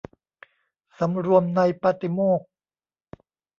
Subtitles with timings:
[0.97, 2.47] สำรวมในปาฏิโมกข์